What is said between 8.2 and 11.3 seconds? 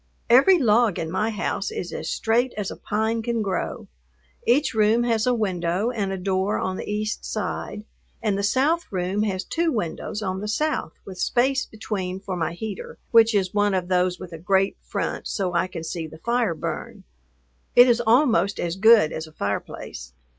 the south room has two windows on the south with